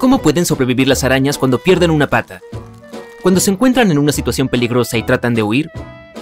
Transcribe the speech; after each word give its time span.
¿Cómo 0.00 0.22
pueden 0.22 0.46
sobrevivir 0.46 0.88
las 0.88 1.04
arañas 1.04 1.36
cuando 1.36 1.58
pierden 1.58 1.90
una 1.90 2.06
pata? 2.06 2.40
Cuando 3.20 3.38
se 3.38 3.50
encuentran 3.50 3.90
en 3.90 3.98
una 3.98 4.12
situación 4.12 4.48
peligrosa 4.48 4.96
y 4.96 5.02
tratan 5.02 5.34
de 5.34 5.42
huir, 5.42 5.70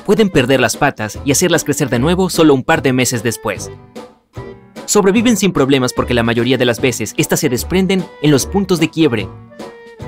pueden 0.04 0.30
perder 0.30 0.58
las 0.58 0.76
patas 0.76 1.16
y 1.24 1.30
hacerlas 1.30 1.62
crecer 1.62 1.88
de 1.88 2.00
nuevo 2.00 2.28
solo 2.28 2.54
un 2.54 2.64
par 2.64 2.82
de 2.82 2.92
meses 2.92 3.22
después. 3.22 3.70
Sobreviven 4.84 5.36
sin 5.36 5.52
problemas 5.52 5.92
porque 5.92 6.12
la 6.12 6.24
mayoría 6.24 6.58
de 6.58 6.64
las 6.64 6.80
veces 6.80 7.14
estas 7.16 7.38
se 7.38 7.48
desprenden 7.48 8.04
en 8.20 8.32
los 8.32 8.46
puntos 8.46 8.80
de 8.80 8.90
quiebre. 8.90 9.28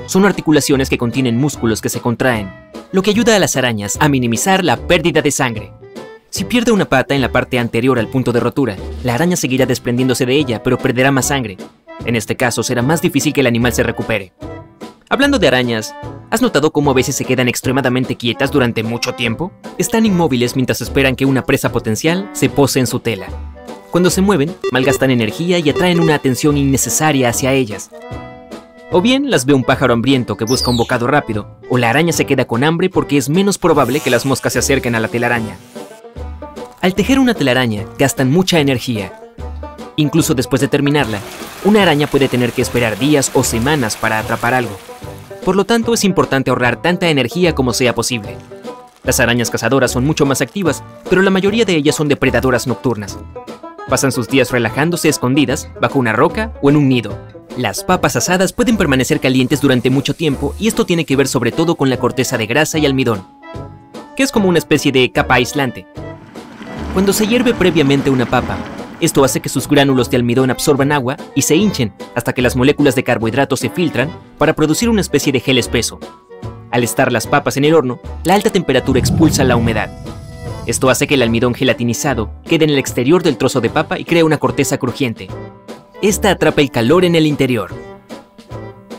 Son 0.07 0.25
articulaciones 0.25 0.91
que 0.91 0.99
contienen 0.99 1.37
músculos 1.37 1.81
que 1.81 1.91
se 1.91 2.01
contraen, 2.01 2.53
lo 2.91 3.03
que 3.03 3.11
ayuda 3.11 3.37
a 3.37 3.39
las 3.39 3.55
arañas 3.55 3.99
a 4.01 4.09
minimizar 4.09 4.65
la 4.65 4.79
pérdida 4.79 5.23
de 5.23 5.31
sangre. 5.31 5.73
Si 6.31 6.43
pierde 6.43 6.73
una 6.73 6.87
pata 6.87 7.15
en 7.15 7.21
la 7.21 7.31
parte 7.31 7.61
anterior 7.61 8.01
al 8.01 8.09
punto 8.09 8.33
de 8.33 8.41
rotura, 8.41 8.77
la 9.05 9.15
araña 9.15 9.37
seguirá 9.37 9.65
desprendiéndose 9.65 10.27
de 10.27 10.35
ella, 10.35 10.61
pero 10.61 10.77
perderá 10.77 11.13
más 11.13 11.29
sangre, 11.29 11.57
en 12.05 12.17
este 12.17 12.37
caso 12.37 12.63
será 12.63 12.83
más 12.83 13.03
difícil 13.03 13.33
que 13.33 13.41
el 13.41 13.47
animal 13.47 13.73
se 13.73 13.83
recupere. 13.83 14.33
Hablando 15.09 15.39
de 15.39 15.49
arañas, 15.49 15.95
¿has 16.31 16.41
notado 16.41 16.71
cómo 16.71 16.93
a 16.93 16.95
veces 16.95 17.17
se 17.17 17.25
quedan 17.25 17.49
extremadamente 17.49 18.17
quietas 18.17 18.51
durante 18.51 18.83
mucho 18.83 19.15
tiempo? 19.15 19.53
Están 19.77 20.07
inmóviles 20.07 20.55
mientras 20.55 20.81
esperan 20.81 21.17
que 21.17 21.27
una 21.27 21.45
presa 21.45 21.73
potencial 21.73 22.31
se 22.33 22.49
pose 22.49 22.79
en 22.79 22.87
su 22.87 23.01
tela. 23.01 23.27
Cuando 23.91 24.09
se 24.09 24.21
mueven, 24.21 24.55
malgastan 24.71 25.11
energía 25.11 25.59
y 25.59 25.69
atraen 25.69 25.99
una 25.99 26.15
atención 26.15 26.57
innecesaria 26.57 27.29
hacia 27.29 27.53
ellas. 27.53 27.91
O 28.93 29.01
bien 29.01 29.31
las 29.31 29.47
ve 29.47 29.55
un 29.55 29.65
pájaro 29.65 29.93
hambriento 29.93 30.37
que 30.37 30.45
busca 30.45 30.71
un 30.71 30.77
bocado 30.77 31.09
rápido, 31.09 31.59
o 31.69 31.77
la 31.77 31.91
araña 31.91 32.13
se 32.13 32.25
queda 32.25 32.45
con 32.45 32.63
hambre 32.63 32.89
porque 32.89 33.17
es 33.17 33.29
menos 33.29 33.59
probable 33.59 33.99
que 33.99 34.11
las 34.11 34.27
moscas 34.27 34.53
se 34.53 34.61
acerquen 34.61 34.95
a 34.95 35.01
la 35.01 35.09
telaraña. 35.09 35.57
Al 36.81 36.95
tejer 36.95 37.19
una 37.19 37.35
telaraña, 37.35 37.85
gastan 37.99 38.31
mucha 38.31 38.61
energía. 38.61 39.13
Incluso 39.97 40.35
después 40.35 40.61
de 40.61 40.69
terminarla, 40.69 41.19
una 41.65 41.83
araña 41.83 42.07
puede 42.07 42.29
tener 42.29 42.53
que 42.53 42.63
esperar 42.63 42.99
días 42.99 43.31
o 43.35 43.45
semanas 43.45 43.97
para 43.97 44.19
atrapar 44.19 44.55
algo. 44.55 44.77
Por 45.45 45.57
lo 45.57 45.65
tanto, 45.65 45.95
es 45.95 46.05
importante 46.05 46.51
ahorrar 46.51 46.81
tanta 46.83 47.09
energía 47.09 47.55
como 47.55 47.73
sea 47.73 47.95
posible. 47.95 48.37
Las 49.03 49.21
arañas 49.21 49.51
cazadoras 49.51 49.91
son 49.91 50.05
mucho 50.05 50.27
más 50.27 50.41
activas, 50.41 50.83
pero 51.09 51.23
la 51.23 51.31
mayoría 51.31 51.65
de 51.65 51.75
ellas 51.75 51.97
son 51.97 52.09
depredadoras 52.09 52.67
nocturnas. 52.67 53.19
Pasan 53.89 54.13
sus 54.13 54.29
días 54.29 54.51
relajándose 54.53 55.09
escondidas, 55.09 55.69
bajo 55.81 55.99
una 55.99 56.13
roca 56.13 56.53
o 56.63 56.71
en 56.71 56.77
un 56.77 56.89
nido. 56.89 57.19
Las 57.57 57.83
papas 57.83 58.15
asadas 58.15 58.53
pueden 58.53 58.77
permanecer 58.77 59.19
calientes 59.19 59.61
durante 59.61 59.91
mucho 59.91 60.15
tiempo 60.15 60.55
y 60.59 60.69
esto 60.69 60.87
tiene 60.87 61.05
que 61.05 61.17
ver 61.17 61.27
sobre 61.27 61.51
todo 61.51 61.75
con 61.75 61.91
la 61.91 61.97
corteza 61.97 62.39
de 62.39 62.47
grasa 62.47 62.79
y 62.79 62.87
almidón, 62.87 63.27
que 64.17 64.23
es 64.23 64.31
como 64.31 64.49
una 64.49 64.59
especie 64.59 64.93
de 64.93 65.11
capa 65.11 65.35
aislante. 65.35 65.87
Cuando 66.93 67.13
se 67.13 67.27
hierve 67.27 67.55
previamente 67.55 68.11
una 68.11 68.27
papa, 68.27 68.59
esto 69.01 69.25
hace 69.25 69.41
que 69.41 69.49
sus 69.49 69.67
gránulos 69.67 70.11
de 70.11 70.17
almidón 70.17 70.51
absorban 70.51 70.93
agua 70.93 71.17
y 71.35 71.43
se 71.43 71.57
hinchen 71.57 71.93
hasta 72.15 72.33
que 72.33 72.43
las 72.43 72.57
moléculas 72.57 72.95
de 72.95 73.05
carbohidratos 73.05 73.61
se 73.61 73.71
filtran 73.71 74.11
para 74.39 74.55
producir 74.55 74.89
una 74.89 75.01
especie 75.01 75.33
de 75.33 75.41
gel 75.41 75.59
espeso. 75.59 75.99
Al 76.71 76.85
estar 76.85 77.11
las 77.11 77.27
papas 77.27 77.57
en 77.57 77.65
el 77.65 77.75
horno, 77.75 77.99
la 78.25 78.35
alta 78.35 78.51
temperatura 78.51 79.01
expulsa 79.01 79.43
la 79.43 79.57
humedad. 79.57 79.91
Esto 80.67 80.91
hace 80.91 81.07
que 81.07 81.15
el 81.15 81.23
almidón 81.23 81.55
gelatinizado 81.55 82.31
quede 82.45 82.65
en 82.65 82.71
el 82.71 82.79
exterior 82.79 83.23
del 83.23 83.39
trozo 83.39 83.61
de 83.61 83.71
papa 83.71 83.99
y 83.99 84.05
crea 84.05 84.25
una 84.25 84.39
corteza 84.39 84.79
crujiente. 84.79 85.29
Esta 86.03 86.31
atrapa 86.31 86.61
el 86.61 86.71
calor 86.71 87.05
en 87.05 87.15
el 87.15 87.27
interior. 87.27 87.75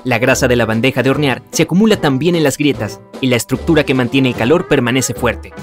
La 0.04 0.18
grasa 0.18 0.48
de 0.48 0.56
la 0.56 0.66
bandeja 0.66 1.04
de 1.04 1.12
hornear 1.12 1.44
se 1.52 1.64
acumula 1.64 1.96
también 2.02 2.36
en 2.36 2.44
las 2.44 2.58
grietas 2.58 3.00
y 3.22 3.28
la 3.28 3.36
estructura 3.36 3.84
que 3.84 3.94
mantiene 3.94 4.30
el 4.30 4.36
calor 4.36 4.68
permanece 4.68 5.14
fuerte. 5.14 5.54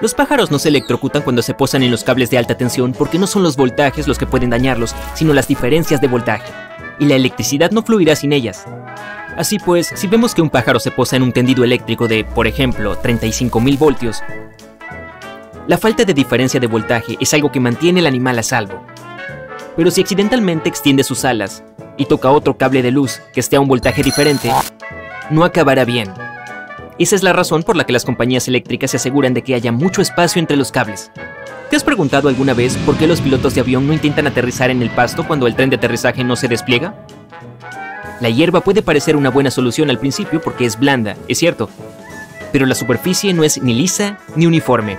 Los 0.00 0.14
pájaros 0.14 0.50
no 0.50 0.58
se 0.58 0.70
electrocutan 0.70 1.20
cuando 1.20 1.42
se 1.42 1.52
posan 1.52 1.82
en 1.82 1.90
los 1.90 2.04
cables 2.04 2.30
de 2.30 2.38
alta 2.38 2.56
tensión 2.56 2.92
porque 2.92 3.18
no 3.18 3.26
son 3.26 3.42
los 3.42 3.56
voltajes 3.56 4.08
los 4.08 4.16
que 4.16 4.26
pueden 4.26 4.48
dañarlos, 4.48 4.94
sino 5.14 5.34
las 5.34 5.46
diferencias 5.46 6.00
de 6.00 6.08
voltaje, 6.08 6.50
y 6.98 7.04
la 7.04 7.16
electricidad 7.16 7.70
no 7.70 7.82
fluirá 7.82 8.16
sin 8.16 8.32
ellas. 8.32 8.64
Así 9.36 9.58
pues, 9.58 9.92
si 9.94 10.06
vemos 10.06 10.34
que 10.34 10.40
un 10.40 10.48
pájaro 10.48 10.80
se 10.80 10.90
posa 10.90 11.16
en 11.16 11.22
un 11.22 11.32
tendido 11.32 11.64
eléctrico 11.64 12.08
de, 12.08 12.24
por 12.24 12.46
ejemplo, 12.46 12.96
35.000 13.00 13.78
voltios, 13.78 14.22
la 15.66 15.76
falta 15.76 16.04
de 16.04 16.14
diferencia 16.14 16.58
de 16.58 16.66
voltaje 16.66 17.18
es 17.20 17.34
algo 17.34 17.52
que 17.52 17.60
mantiene 17.60 18.00
el 18.00 18.06
animal 18.06 18.38
a 18.38 18.42
salvo. 18.42 18.82
Pero 19.76 19.90
si 19.90 20.00
accidentalmente 20.00 20.68
extiende 20.68 21.04
sus 21.04 21.26
alas 21.26 21.62
y 21.98 22.06
toca 22.06 22.30
otro 22.30 22.56
cable 22.56 22.82
de 22.82 22.90
luz 22.90 23.20
que 23.34 23.40
esté 23.40 23.56
a 23.56 23.60
un 23.60 23.68
voltaje 23.68 24.02
diferente, 24.02 24.50
no 25.28 25.44
acabará 25.44 25.84
bien. 25.84 26.10
Esa 27.00 27.16
es 27.16 27.22
la 27.22 27.32
razón 27.32 27.62
por 27.62 27.76
la 27.76 27.84
que 27.84 27.94
las 27.94 28.04
compañías 28.04 28.46
eléctricas 28.46 28.90
se 28.90 28.98
aseguran 28.98 29.32
de 29.32 29.40
que 29.40 29.54
haya 29.54 29.72
mucho 29.72 30.02
espacio 30.02 30.38
entre 30.38 30.58
los 30.58 30.70
cables. 30.70 31.10
¿Te 31.70 31.76
has 31.76 31.82
preguntado 31.82 32.28
alguna 32.28 32.52
vez 32.52 32.76
por 32.84 32.98
qué 32.98 33.06
los 33.06 33.22
pilotos 33.22 33.54
de 33.54 33.62
avión 33.62 33.86
no 33.86 33.94
intentan 33.94 34.26
aterrizar 34.26 34.70
en 34.70 34.82
el 34.82 34.90
pasto 34.90 35.26
cuando 35.26 35.46
el 35.46 35.56
tren 35.56 35.70
de 35.70 35.76
aterrizaje 35.76 36.24
no 36.24 36.36
se 36.36 36.46
despliega? 36.46 37.06
La 38.20 38.28
hierba 38.28 38.60
puede 38.60 38.82
parecer 38.82 39.16
una 39.16 39.30
buena 39.30 39.50
solución 39.50 39.88
al 39.88 39.98
principio 39.98 40.42
porque 40.42 40.66
es 40.66 40.78
blanda, 40.78 41.16
es 41.26 41.38
cierto, 41.38 41.70
pero 42.52 42.66
la 42.66 42.74
superficie 42.74 43.32
no 43.32 43.44
es 43.44 43.62
ni 43.62 43.72
lisa 43.72 44.18
ni 44.36 44.44
uniforme. 44.44 44.98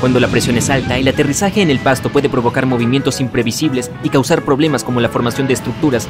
Cuando 0.00 0.18
la 0.18 0.26
presión 0.26 0.56
es 0.56 0.68
alta, 0.68 0.98
el 0.98 1.06
aterrizaje 1.06 1.62
en 1.62 1.70
el 1.70 1.78
pasto 1.78 2.10
puede 2.10 2.28
provocar 2.28 2.66
movimientos 2.66 3.20
imprevisibles 3.20 3.92
y 4.02 4.08
causar 4.08 4.42
problemas 4.42 4.82
como 4.82 5.00
la 5.00 5.10
formación 5.10 5.46
de 5.46 5.54
estructuras, 5.54 6.08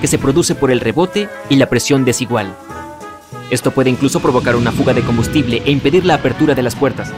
que 0.00 0.06
se 0.06 0.16
produce 0.16 0.54
por 0.54 0.70
el 0.70 0.80
rebote 0.80 1.28
y 1.50 1.56
la 1.56 1.68
presión 1.68 2.06
desigual. 2.06 2.56
Esto 3.50 3.70
puede 3.70 3.90
incluso 3.90 4.20
provocar 4.20 4.56
una 4.56 4.72
fuga 4.72 4.92
de 4.92 5.02
combustible 5.02 5.62
e 5.64 5.70
impedir 5.70 6.04
la 6.04 6.14
apertura 6.14 6.54
de 6.54 6.62
las 6.62 6.74
puertas. 6.74 7.12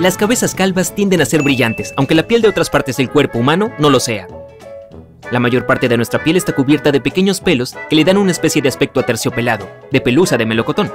Las 0.00 0.16
cabezas 0.16 0.54
calvas 0.54 0.94
tienden 0.94 1.20
a 1.20 1.26
ser 1.26 1.42
brillantes, 1.42 1.92
aunque 1.96 2.14
la 2.14 2.26
piel 2.26 2.40
de 2.40 2.48
otras 2.48 2.70
partes 2.70 2.96
del 2.96 3.10
cuerpo 3.10 3.38
humano 3.38 3.70
no 3.78 3.90
lo 3.90 4.00
sea. 4.00 4.28
La 5.30 5.40
mayor 5.40 5.66
parte 5.66 5.88
de 5.88 5.96
nuestra 5.96 6.24
piel 6.24 6.36
está 6.36 6.54
cubierta 6.54 6.90
de 6.90 7.00
pequeños 7.00 7.40
pelos 7.40 7.76
que 7.90 7.96
le 7.96 8.04
dan 8.04 8.16
una 8.16 8.30
especie 8.30 8.62
de 8.62 8.68
aspecto 8.68 9.00
aterciopelado, 9.00 9.68
de 9.90 10.00
pelusa 10.00 10.38
de 10.38 10.46
melocotón. 10.46 10.90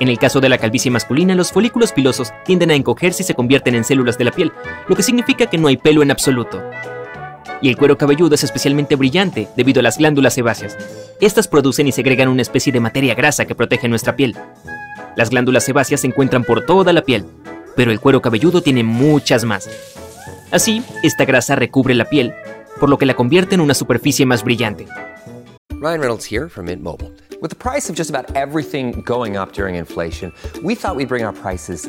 En 0.00 0.08
el 0.08 0.18
caso 0.18 0.40
de 0.40 0.48
la 0.48 0.58
calvicie 0.58 0.90
masculina, 0.90 1.34
los 1.34 1.52
folículos 1.52 1.92
pilosos 1.92 2.32
tienden 2.44 2.70
a 2.70 2.74
encogerse 2.74 3.22
y 3.22 3.26
se 3.26 3.34
convierten 3.34 3.74
en 3.74 3.84
células 3.84 4.16
de 4.16 4.24
la 4.24 4.30
piel, 4.30 4.52
lo 4.88 4.96
que 4.96 5.02
significa 5.02 5.46
que 5.46 5.58
no 5.58 5.68
hay 5.68 5.76
pelo 5.76 6.02
en 6.02 6.10
absoluto 6.10 6.62
y 7.60 7.68
el 7.68 7.76
cuero 7.76 7.96
cabelludo 7.98 8.34
es 8.34 8.44
especialmente 8.44 8.96
brillante 8.96 9.48
debido 9.56 9.80
a 9.80 9.82
las 9.82 9.98
glándulas 9.98 10.34
sebáceas. 10.34 10.76
Estas 11.20 11.48
producen 11.48 11.86
y 11.86 11.92
segregan 11.92 12.28
una 12.28 12.42
especie 12.42 12.72
de 12.72 12.80
materia 12.80 13.14
grasa 13.14 13.46
que 13.46 13.54
protege 13.54 13.88
nuestra 13.88 14.16
piel. 14.16 14.36
Las 15.16 15.30
glándulas 15.30 15.64
sebáceas 15.64 16.02
se 16.02 16.06
encuentran 16.06 16.44
por 16.44 16.66
toda 16.66 16.92
la 16.92 17.02
piel, 17.02 17.24
pero 17.74 17.90
el 17.90 18.00
cuero 18.00 18.20
cabelludo 18.20 18.60
tiene 18.60 18.84
muchas 18.84 19.44
más. 19.44 19.68
Así, 20.50 20.82
esta 21.02 21.24
grasa 21.24 21.56
recubre 21.56 21.94
la 21.94 22.04
piel, 22.04 22.34
por 22.78 22.90
lo 22.90 22.98
que 22.98 23.06
la 23.06 23.14
convierte 23.14 23.54
en 23.54 23.62
una 23.62 23.72
superficie 23.72 24.26
más 24.26 24.44
brillante. 24.44 24.86
Ryan 25.80 26.00
Reynolds 26.00 26.30
here 26.30 26.48
from 26.48 26.66
Mint 26.66 26.82
Mobile. 26.82 27.10
With 27.40 27.50
the 27.50 27.56
price 27.56 27.90
of 27.90 27.96
just 27.96 28.10
about 28.10 28.34
everything 28.34 29.02
going 29.02 29.36
up 29.36 29.52
during 29.52 29.76
inflation, 29.76 30.32
we 30.62 30.74
thought 30.74 30.96
we'd 30.96 31.08
bring 31.08 31.24
our 31.24 31.34
prices 31.34 31.88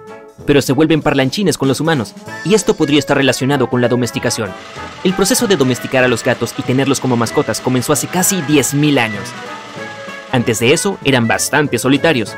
pero 0.45 0.61
se 0.61 0.73
vuelven 0.73 1.01
parlanchines 1.01 1.57
con 1.57 1.67
los 1.67 1.79
humanos, 1.79 2.13
y 2.45 2.53
esto 2.53 2.73
podría 2.73 2.99
estar 2.99 3.17
relacionado 3.17 3.69
con 3.69 3.81
la 3.81 3.87
domesticación. 3.87 4.49
El 5.03 5.13
proceso 5.13 5.47
de 5.47 5.57
domesticar 5.57 6.03
a 6.03 6.07
los 6.07 6.23
gatos 6.23 6.53
y 6.57 6.61
tenerlos 6.61 6.99
como 6.99 7.17
mascotas 7.17 7.61
comenzó 7.61 7.93
hace 7.93 8.07
casi 8.07 8.37
10.000 8.41 8.99
años. 8.99 9.29
Antes 10.31 10.59
de 10.59 10.73
eso, 10.73 10.97
eran 11.03 11.27
bastante 11.27 11.77
solitarios. 11.77 12.35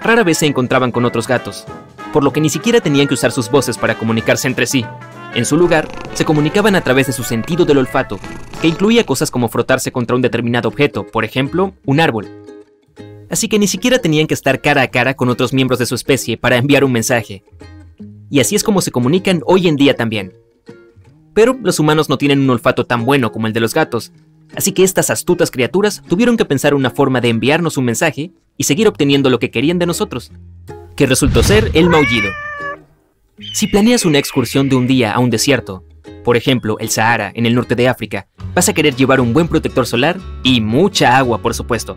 Rara 0.00 0.24
vez 0.24 0.38
se 0.38 0.46
encontraban 0.46 0.90
con 0.90 1.04
otros 1.04 1.28
gatos, 1.28 1.64
por 2.12 2.24
lo 2.24 2.32
que 2.32 2.40
ni 2.40 2.50
siquiera 2.50 2.80
tenían 2.80 3.06
que 3.06 3.14
usar 3.14 3.32
sus 3.32 3.50
voces 3.50 3.78
para 3.78 3.96
comunicarse 3.96 4.48
entre 4.48 4.66
sí. 4.66 4.84
En 5.34 5.46
su 5.46 5.56
lugar, 5.56 5.88
se 6.14 6.24
comunicaban 6.24 6.74
a 6.74 6.82
través 6.82 7.06
de 7.06 7.12
su 7.12 7.22
sentido 7.22 7.64
del 7.64 7.78
olfato, 7.78 8.18
que 8.60 8.68
incluía 8.68 9.06
cosas 9.06 9.30
como 9.30 9.48
frotarse 9.48 9.92
contra 9.92 10.16
un 10.16 10.22
determinado 10.22 10.68
objeto, 10.68 11.06
por 11.06 11.24
ejemplo, 11.24 11.72
un 11.86 12.00
árbol. 12.00 12.41
Así 13.32 13.48
que 13.48 13.58
ni 13.58 13.66
siquiera 13.66 13.98
tenían 13.98 14.26
que 14.26 14.34
estar 14.34 14.60
cara 14.60 14.82
a 14.82 14.88
cara 14.88 15.14
con 15.14 15.30
otros 15.30 15.54
miembros 15.54 15.78
de 15.78 15.86
su 15.86 15.94
especie 15.94 16.36
para 16.36 16.58
enviar 16.58 16.84
un 16.84 16.92
mensaje. 16.92 17.42
Y 18.28 18.40
así 18.40 18.54
es 18.54 18.62
como 18.62 18.82
se 18.82 18.90
comunican 18.90 19.40
hoy 19.46 19.68
en 19.68 19.76
día 19.76 19.96
también. 19.96 20.34
Pero 21.32 21.58
los 21.62 21.80
humanos 21.80 22.10
no 22.10 22.18
tienen 22.18 22.40
un 22.42 22.50
olfato 22.50 22.84
tan 22.84 23.06
bueno 23.06 23.32
como 23.32 23.46
el 23.46 23.54
de 23.54 23.60
los 23.60 23.72
gatos, 23.72 24.12
así 24.54 24.72
que 24.72 24.84
estas 24.84 25.08
astutas 25.08 25.50
criaturas 25.50 26.02
tuvieron 26.06 26.36
que 26.36 26.44
pensar 26.44 26.74
una 26.74 26.90
forma 26.90 27.22
de 27.22 27.30
enviarnos 27.30 27.78
un 27.78 27.86
mensaje 27.86 28.32
y 28.58 28.64
seguir 28.64 28.86
obteniendo 28.86 29.30
lo 29.30 29.38
que 29.38 29.50
querían 29.50 29.78
de 29.78 29.86
nosotros, 29.86 30.30
que 30.94 31.06
resultó 31.06 31.42
ser 31.42 31.70
el 31.72 31.88
maullido. 31.88 32.30
Si 33.54 33.66
planeas 33.66 34.04
una 34.04 34.18
excursión 34.18 34.68
de 34.68 34.76
un 34.76 34.86
día 34.86 35.14
a 35.14 35.20
un 35.20 35.30
desierto, 35.30 35.86
por 36.22 36.36
ejemplo 36.36 36.78
el 36.80 36.90
Sahara 36.90 37.32
en 37.34 37.46
el 37.46 37.54
norte 37.54 37.76
de 37.76 37.88
África, 37.88 38.28
vas 38.54 38.68
a 38.68 38.74
querer 38.74 38.94
llevar 38.94 39.22
un 39.22 39.32
buen 39.32 39.48
protector 39.48 39.86
solar 39.86 40.20
y 40.42 40.60
mucha 40.60 41.16
agua, 41.16 41.40
por 41.40 41.54
supuesto. 41.54 41.96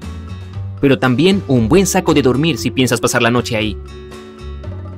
Pero 0.86 1.00
también 1.00 1.42
un 1.48 1.68
buen 1.68 1.88
saco 1.88 2.14
de 2.14 2.22
dormir 2.22 2.60
si 2.60 2.70
piensas 2.70 3.02
pasar 3.02 3.24
la 3.24 3.32
noche 3.32 3.56
ahí. 3.56 3.76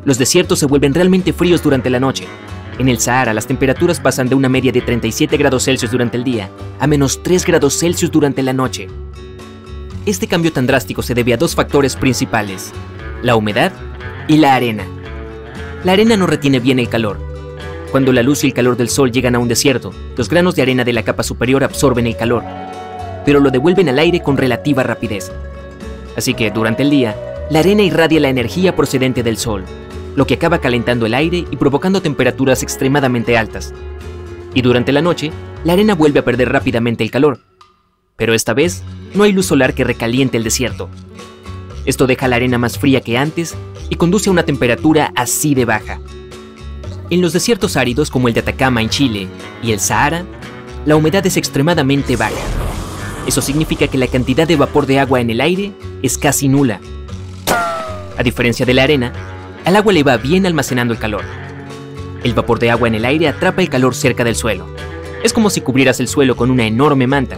Los 0.04 0.18
desiertos 0.18 0.60
se 0.60 0.66
vuelven 0.66 0.94
realmente 0.94 1.31
fríos 1.31 1.63
durante 1.63 1.89
la 1.89 1.98
noche, 1.98 2.25
en 2.78 2.89
el 2.89 3.00
Sahara, 3.00 3.34
las 3.34 3.48
temperaturas 3.48 4.01
pasan 4.01 4.28
de 4.28 4.36
una 4.36 4.50
media 4.50 4.74
de 4.74 4.81
37 4.81 5.38
grados 5.38 5.63
Celsius 5.63 5.89
durante 5.89 6.18
el 6.18 6.25
día 6.25 6.50
a 6.81 6.88
menos 6.88 7.24
3 7.24 7.45
grados 7.45 7.80
Celsius 7.80 8.12
durante 8.12 8.44
la 8.44 8.51
noche. 8.51 8.89
Este 10.06 10.28
cambio 10.28 10.51
tan 10.51 10.68
drástico 10.68 11.01
se 11.01 11.13
debe 11.13 11.34
a 11.34 11.38
dos 11.38 11.56
factores 11.56 11.95
principales, 11.95 12.74
la 13.22 13.38
humedad 13.38 13.72
y 14.28 14.36
la 14.36 14.56
arena. 14.56 14.84
La 15.86 15.94
arena 15.94 16.18
no 16.18 16.28
retiene 16.28 16.60
bien 16.60 16.80
el 16.80 16.89
calor. 16.89 17.18
Cuando 17.94 18.12
la 18.12 18.24
luz 18.24 18.44
y 18.44 18.48
el 18.48 18.54
calor 18.54 18.75
del 18.75 18.89
sol 18.89 19.10
llegan 19.10 19.36
a 19.36 19.39
un 19.39 19.48
desierto, 19.48 19.94
los 20.18 20.28
granos 20.28 20.54
de 20.54 20.63
arena 20.63 20.84
de 20.84 20.92
la 20.92 21.04
capa 21.04 21.24
superior 21.24 21.63
absorben 21.63 22.07
el 22.07 22.18
calor, 22.18 22.44
pero 23.24 23.39
lo 23.39 23.51
devuelven 23.51 23.88
al 23.88 24.00
aire 24.00 24.22
con 24.22 24.36
relativa 24.36 24.84
rapidez. 24.84 25.31
Así 26.18 26.34
que 26.34 26.50
durante 26.52 26.81
el 26.81 26.90
día, 26.90 27.16
la 27.52 27.60
arena 27.60 27.84
irradia 27.84 28.19
la 28.19 28.30
energía 28.30 28.75
procedente 28.75 29.22
del 29.24 29.38
sol, 29.38 29.64
lo 30.16 30.25
que 30.25 30.34
acaba 30.34 30.60
calentando 30.60 31.06
el 31.06 31.14
aire 31.14 31.46
y 31.50 31.56
provocando 31.58 32.02
temperaturas 32.02 32.64
extremadamente 32.64 33.38
altas. 33.38 33.74
Y 34.56 34.64
durante 34.64 34.92
la 34.92 35.04
noche, 35.04 35.31
la 35.64 35.74
arena 35.74 35.94
vuelve 35.94 36.19
a 36.19 36.25
perder 36.25 36.52
rápidamente 36.52 37.04
el 37.04 37.12
calor. 37.12 37.40
Pero 38.16 38.34
esta 38.34 38.56
vez, 38.56 38.84
no 39.14 39.24
hay 39.24 39.31
luz 39.31 39.46
solar 39.46 39.75
que 39.75 39.84
recaliente 39.84 40.38
el 40.38 40.44
desierto. 40.44 40.90
Esto 41.86 42.08
deja 42.08 42.28
la 42.28 42.38
arena 42.38 42.58
más 42.58 42.80
fría 42.80 43.00
que 43.02 43.18
antes 43.18 43.56
y 43.90 43.96
conduce 43.96 44.30
a 44.30 44.34
una 44.34 44.44
temperatura 44.44 45.13
así 45.16 45.54
de 45.54 45.66
baja. 45.66 46.02
En 47.12 47.22
los 47.22 47.31
desiertos 47.31 47.78
áridos 47.78 48.10
como 48.10 48.28
el 48.28 48.34
de 48.34 48.40
Atacama 48.40 48.81
en 48.81 48.90
Chile 48.90 49.28
y 49.62 49.72
el 49.72 49.80
Sahara, 49.80 50.25
la 50.86 50.96
humedad 50.96 51.25
es 51.28 51.38
extremadamente 51.38 52.16
baja. 52.16 52.67
Eso 53.27 53.41
significa 53.41 53.88
que 53.88 53.97
la 53.97 54.07
cantidad 54.07 54.47
de 54.47 54.56
vapor 54.56 54.85
de 54.85 55.00
agua 55.00 55.19
en 55.19 55.29
el 55.29 55.41
aire 55.41 55.74
es 56.01 56.18
casi 56.18 56.47
nula. 56.47 56.79
A 58.18 58.24
diferencia 58.24 58.65
de 58.65 58.74
la 58.74 58.83
arena, 58.83 59.12
al 59.65 59.75
agua 59.75 59.91
le 59.91 60.01
va 60.01 60.15
bien 60.15 60.45
almacenando 60.45 60.94
el 60.94 61.00
calor. 61.00 61.24
El 62.24 62.33
vapor 62.33 62.57
de 62.57 62.71
agua 62.71 62.88
en 62.88 62.95
el 62.95 63.03
aire 63.03 63.27
atrapa 63.27 63.62
el 63.62 63.69
calor 63.69 63.94
cerca 63.95 64.24
del 64.24 64.35
suelo. 64.35 64.65
Es 65.24 65.33
como 65.33 65.50
si 65.50 65.59
cubrieras 65.59 66.00
el 66.00 66.07
suelo 66.07 66.38
con 66.38 66.50
una 66.50 66.65
enorme 66.65 67.06
manta. 67.06 67.38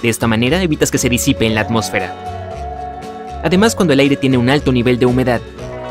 De 0.00 0.08
esta 0.08 0.26
manera 0.26 0.62
evitas 0.62 0.90
que 0.90 0.96
se 0.96 1.10
disipe 1.10 1.46
en 1.46 1.54
la 1.54 1.60
atmósfera. 1.60 3.42
Además, 3.44 3.74
cuando 3.74 3.92
el 3.92 4.00
aire 4.00 4.16
tiene 4.16 4.38
un 4.38 4.48
alto 4.48 4.72
nivel 4.72 4.98
de 4.98 5.06
humedad, 5.06 5.42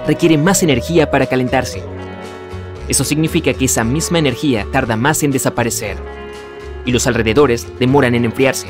requiere 0.07 0.39
más 0.39 0.63
energía 0.63 1.11
para 1.11 1.27
calentarse. 1.27 1.83
Eso 2.87 3.03
significa 3.03 3.53
que 3.53 3.65
esa 3.65 3.83
misma 3.83 4.17
energía 4.17 4.65
tarda 4.71 4.95
más 4.95 5.21
en 5.21 5.31
desaparecer. 5.31 5.97
Y 6.83 6.91
los 6.91 7.05
alrededores 7.05 7.67
demoran 7.79 8.15
en 8.15 8.25
enfriarse. 8.25 8.67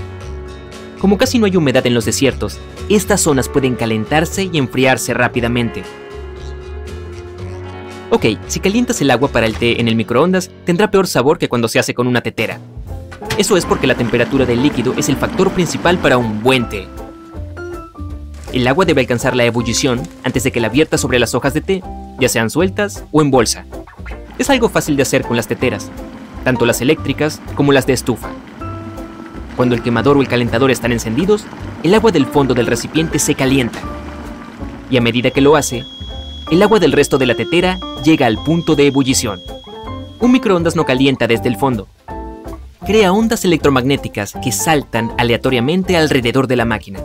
Como 0.99 1.17
casi 1.17 1.39
no 1.39 1.45
hay 1.45 1.55
humedad 1.55 1.85
en 1.85 1.93
los 1.93 2.05
desiertos, 2.05 2.57
estas 2.89 3.21
zonas 3.21 3.49
pueden 3.49 3.75
calentarse 3.75 4.49
y 4.51 4.57
enfriarse 4.57 5.13
rápidamente. 5.13 5.83
Ok, 8.11 8.25
si 8.47 8.59
calientas 8.59 9.01
el 9.01 9.11
agua 9.11 9.29
para 9.29 9.45
el 9.45 9.55
té 9.55 9.81
en 9.81 9.87
el 9.87 9.95
microondas, 9.95 10.49
tendrá 10.63 10.89
peor 10.89 11.07
sabor 11.07 11.37
que 11.37 11.49
cuando 11.49 11.67
se 11.67 11.79
hace 11.79 11.93
con 11.93 12.07
una 12.07 12.21
tetera. 12.21 12.59
Eso 13.37 13.57
es 13.57 13.65
porque 13.65 13.87
la 13.87 13.95
temperatura 13.95 14.45
del 14.45 14.63
líquido 14.63 14.93
es 14.97 15.09
el 15.09 15.17
factor 15.17 15.51
principal 15.51 15.97
para 15.97 16.17
un 16.17 16.41
buen 16.41 16.69
té. 16.69 16.87
El 18.53 18.67
agua 18.67 18.85
debe 18.85 19.01
alcanzar 19.01 19.35
la 19.35 19.43
ebullición 19.43 20.01
antes 20.23 20.43
de 20.43 20.51
que 20.51 20.61
la 20.61 20.69
vierta 20.69 20.97
sobre 20.97 21.19
las 21.19 21.35
hojas 21.35 21.53
de 21.53 21.61
té, 21.61 21.83
ya 22.19 22.29
sean 22.29 22.49
sueltas 22.49 23.03
o 23.11 23.21
en 23.21 23.31
bolsa. 23.31 23.65
Es 24.37 24.49
algo 24.49 24.69
fácil 24.69 24.95
de 24.95 25.01
hacer 25.01 25.23
con 25.23 25.35
las 25.35 25.47
teteras, 25.47 25.91
tanto 26.45 26.65
las 26.65 26.79
eléctricas 26.79 27.41
como 27.55 27.73
las 27.73 27.85
de 27.85 27.93
estufa. 27.93 28.29
Cuando 29.55 29.75
el 29.75 29.81
quemador 29.81 30.17
o 30.17 30.21
el 30.21 30.27
calentador 30.27 30.69
están 30.71 30.91
encendidos, 30.91 31.45
el 31.83 31.93
agua 31.93 32.11
del 32.11 32.25
fondo 32.25 32.53
del 32.53 32.67
recipiente 32.67 33.19
se 33.19 33.35
calienta. 33.35 33.79
Y 34.89 34.97
a 34.97 35.01
medida 35.01 35.31
que 35.31 35.41
lo 35.41 35.55
hace, 35.55 35.83
el 36.51 36.61
agua 36.61 36.79
del 36.79 36.91
resto 36.91 37.17
de 37.17 37.25
la 37.25 37.35
tetera 37.35 37.79
llega 38.03 38.27
al 38.27 38.37
punto 38.43 38.75
de 38.75 38.87
ebullición. 38.87 39.39
Un 40.19 40.31
microondas 40.31 40.75
no 40.75 40.85
calienta 40.85 41.27
desde 41.27 41.47
el 41.47 41.57
fondo. 41.57 41.87
Crea 42.85 43.11
ondas 43.11 43.45
electromagnéticas 43.45 44.33
que 44.43 44.51
saltan 44.51 45.11
aleatoriamente 45.17 45.97
alrededor 45.97 46.47
de 46.47 46.55
la 46.55 46.65
máquina. 46.65 46.99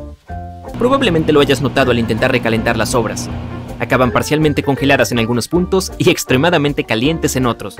Probablemente 0.78 1.32
lo 1.32 1.40
hayas 1.40 1.62
notado 1.62 1.90
al 1.90 1.98
intentar 1.98 2.32
recalentar 2.32 2.76
las 2.76 2.94
obras. 2.94 3.30
Acaban 3.78 4.10
parcialmente 4.10 4.62
congeladas 4.62 5.10
en 5.12 5.20
algunos 5.20 5.48
puntos 5.48 5.92
y 5.98 6.10
extremadamente 6.10 6.84
calientes 6.84 7.36
en 7.36 7.46
otros. 7.46 7.76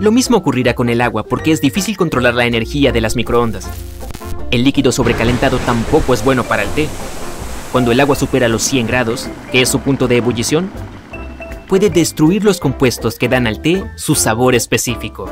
Lo 0.00 0.12
mismo 0.12 0.36
ocurrirá 0.36 0.74
con 0.74 0.88
el 0.88 1.00
agua 1.00 1.24
porque 1.24 1.52
es 1.52 1.60
difícil 1.60 1.96
controlar 1.96 2.34
la 2.34 2.46
energía 2.46 2.92
de 2.92 3.00
las 3.00 3.16
microondas. 3.16 3.68
El 4.50 4.64
líquido 4.64 4.92
sobrecalentado 4.92 5.58
tampoco 5.58 6.14
es 6.14 6.24
bueno 6.24 6.44
para 6.44 6.62
el 6.62 6.68
té, 6.70 6.88
cuando 7.74 7.90
el 7.90 7.98
agua 7.98 8.14
supera 8.14 8.48
los 8.48 8.62
100 8.62 8.86
grados, 8.86 9.28
que 9.50 9.60
es 9.60 9.68
su 9.68 9.80
punto 9.80 10.06
de 10.06 10.18
ebullición, 10.18 10.70
puede 11.66 11.90
destruir 11.90 12.44
los 12.44 12.60
compuestos 12.60 13.18
que 13.18 13.28
dan 13.28 13.48
al 13.48 13.60
té 13.60 13.84
su 13.96 14.14
sabor 14.14 14.54
específico. 14.54 15.28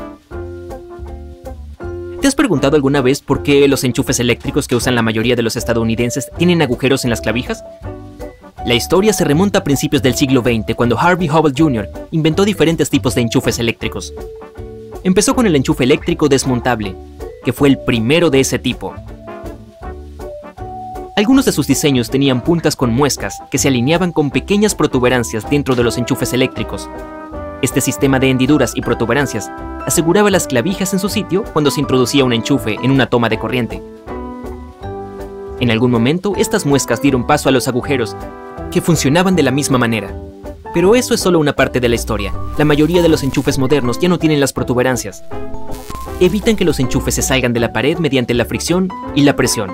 ¿Te 2.19 2.27
has 2.27 2.35
preguntado 2.35 2.75
alguna 2.75 3.01
vez 3.01 3.21
por 3.21 3.43
qué 3.43 3.67
los 3.67 3.83
enchufes 3.83 4.19
eléctricos 4.19 4.67
que 4.67 4.75
usan 4.75 4.95
la 4.95 5.01
mayoría 5.01 5.35
de 5.35 5.41
los 5.41 5.55
estadounidenses 5.55 6.29
tienen 6.37 6.61
agujeros 6.61 7.05
en 7.05 7.11
las 7.11 7.21
clavijas? 7.21 7.63
La 8.65 8.75
historia 8.75 9.13
se 9.13 9.25
remonta 9.25 9.59
a 9.59 9.63
principios 9.63 10.01
del 10.01 10.15
siglo 10.15 10.41
XX 10.41 10.75
cuando 10.75 10.97
Harvey 10.97 11.29
Hubble 11.29 11.53
Jr. 11.57 11.89
inventó 12.11 12.45
diferentes 12.45 12.89
tipos 12.89 13.13
de 13.15 13.21
enchufes 13.21 13.59
eléctricos. 13.59 14.13
Empezó 15.03 15.35
con 15.35 15.45
el 15.45 15.55
enchufe 15.55 15.83
eléctrico 15.83 16.29
desmontable, 16.29 16.95
que 17.43 17.53
fue 17.53 17.69
el 17.69 17.77
primero 17.77 18.29
de 18.29 18.39
ese 18.39 18.59
tipo, 18.59 18.93
algunos 21.15 21.45
de 21.45 21.51
sus 21.51 21.67
diseños 21.67 22.09
tenían 22.09 22.41
puntas 22.41 22.75
con 22.75 22.91
muescas 22.91 23.39
que 23.51 23.59
se 23.59 23.67
alineaban 23.67 24.11
con 24.11 24.31
pequeñas 24.31 24.73
protuberancias 24.73 25.47
dentro 25.47 25.75
de 25.75 25.83
los 25.83 25.99
enchufes 25.99 26.33
eléctricos. 26.33 26.89
Este 27.61 27.81
sistema 27.81 28.17
de 28.17 28.31
hendiduras 28.31 28.73
y 28.75 28.81
protuberancias 28.81 29.51
aseguraba 29.85 30.31
las 30.31 30.47
clavijas 30.47 30.91
en 30.91 30.99
su 30.99 31.09
sitio 31.09 31.43
cuando 31.53 31.69
se 31.69 31.81
introducía 31.81 32.25
un 32.25 32.33
enchufe 32.33 32.77
en 32.81 32.89
una 32.89 33.05
toma 33.05 33.29
de 33.29 33.37
corriente. 33.37 33.83
En 35.59 35.69
algún 35.69 35.91
momento, 35.91 36.33
estas 36.35 36.65
muescas 36.65 36.99
dieron 36.99 37.27
paso 37.27 37.47
a 37.47 37.51
los 37.51 37.67
agujeros, 37.67 38.15
que 38.71 38.81
funcionaban 38.81 39.35
de 39.35 39.43
la 39.43 39.51
misma 39.51 39.77
manera. 39.77 40.11
Pero 40.73 40.95
eso 40.95 41.13
es 41.13 41.19
solo 41.19 41.39
una 41.39 41.53
parte 41.53 41.79
de 41.79 41.87
la 41.87 41.95
historia. 41.95 42.33
La 42.57 42.65
mayoría 42.65 43.03
de 43.03 43.09
los 43.09 43.23
enchufes 43.23 43.59
modernos 43.59 43.99
ya 43.99 44.09
no 44.09 44.17
tienen 44.17 44.39
las 44.39 44.53
protuberancias. 44.53 45.23
Evitan 46.19 46.55
que 46.55 46.65
los 46.65 46.79
enchufes 46.79 47.15
se 47.15 47.21
salgan 47.21 47.53
de 47.53 47.59
la 47.59 47.71
pared 47.71 47.99
mediante 47.99 48.33
la 48.33 48.45
fricción 48.45 48.89
y 49.13 49.21
la 49.21 49.35
presión. 49.35 49.71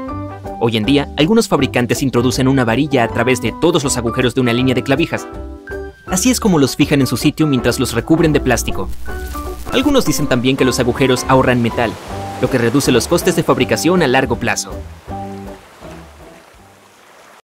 Hoy 0.60 0.76
en 0.76 0.84
día, 0.84 1.08
algunos 1.16 1.48
fabricantes 1.48 2.04
introducen 2.04 2.50
una 2.50 2.66
varilla 2.66 3.06
a 3.06 3.08
través 3.08 3.42
de 3.42 3.54
todos 3.62 3.84
los 3.84 3.96
agujeros 3.96 4.36
de 4.36 4.42
una 4.42 4.52
línea 4.52 4.76
de 4.76 4.84
clavijas. 4.84 5.26
Así 6.06 6.32
es 6.32 6.42
como 6.42 6.60
los 6.60 6.76
fijan 6.76 7.00
en 7.00 7.08
su 7.08 7.16
sitio 7.16 7.48
mientras 7.48 7.80
los 7.80 7.94
recubren 7.94 8.34
de 8.34 8.42
plástico. 8.42 8.90
Algunos 9.72 10.06
dicen 10.06 10.28
también 10.28 10.58
que 10.58 10.66
los 10.66 10.80
agujeros 10.80 11.24
ahorran 11.30 11.62
metal, 11.62 11.92
lo 12.42 12.50
que 12.50 12.58
reduce 12.58 12.92
los 12.92 13.08
costes 13.08 13.38
de 13.38 13.44
fabricación 13.44 14.02
a 14.02 14.08
largo 14.08 14.38
plazo. 14.38 14.74